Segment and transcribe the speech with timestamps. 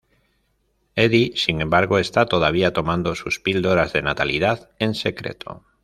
[0.95, 5.63] Edie, sin embargo, está todavía tomando sus píldoras de natalidad en secreto.